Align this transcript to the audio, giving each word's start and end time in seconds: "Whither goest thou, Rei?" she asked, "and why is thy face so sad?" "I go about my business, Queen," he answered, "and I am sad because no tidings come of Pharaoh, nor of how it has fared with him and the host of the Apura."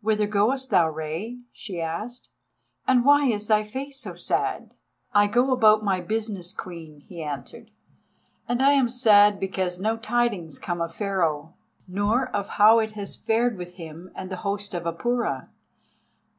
"Whither 0.00 0.26
goest 0.26 0.70
thou, 0.70 0.88
Rei?" 0.88 1.40
she 1.52 1.82
asked, 1.82 2.30
"and 2.86 3.04
why 3.04 3.26
is 3.26 3.46
thy 3.46 3.62
face 3.62 4.00
so 4.00 4.14
sad?" 4.14 4.72
"I 5.12 5.26
go 5.26 5.52
about 5.52 5.84
my 5.84 6.00
business, 6.00 6.54
Queen," 6.54 7.00
he 7.00 7.22
answered, 7.22 7.70
"and 8.48 8.62
I 8.62 8.72
am 8.72 8.88
sad 8.88 9.38
because 9.38 9.78
no 9.78 9.98
tidings 9.98 10.58
come 10.58 10.80
of 10.80 10.94
Pharaoh, 10.94 11.56
nor 11.86 12.28
of 12.30 12.48
how 12.56 12.78
it 12.78 12.92
has 12.92 13.16
fared 13.16 13.58
with 13.58 13.74
him 13.74 14.10
and 14.14 14.30
the 14.30 14.36
host 14.36 14.72
of 14.72 14.84
the 14.84 14.94
Apura." 14.94 15.50